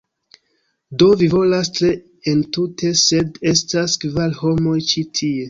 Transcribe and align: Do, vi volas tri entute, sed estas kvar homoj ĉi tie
Do, 1.01 1.09
vi 1.19 1.27
volas 1.33 1.69
tri 1.79 1.91
entute, 2.33 2.91
sed 3.03 3.39
estas 3.53 4.01
kvar 4.07 4.35
homoj 4.43 4.77
ĉi 4.91 5.07
tie 5.21 5.33